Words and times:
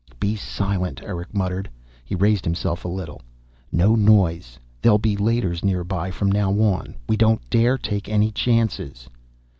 "Be 0.19 0.35
silent," 0.35 0.99
Erick 1.03 1.31
muttered. 1.31 1.69
He 2.03 2.15
raised 2.15 2.43
himself 2.43 2.83
a 2.83 2.87
little. 2.87 3.21
"No 3.71 3.93
noise. 3.93 4.57
There'll 4.81 4.97
be 4.97 5.15
Leiters 5.15 5.63
nearby, 5.63 6.09
from 6.09 6.31
now 6.31 6.51
on. 6.53 6.95
We 7.07 7.15
don't 7.17 7.47
dare 7.51 7.77
take 7.77 8.09
any 8.09 8.31
chances." 8.31 9.07